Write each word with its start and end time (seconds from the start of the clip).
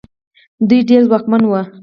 دوی 0.67 0.79
ډېر 0.89 1.01
ځواکمن 1.07 1.41
وو. 1.45 1.61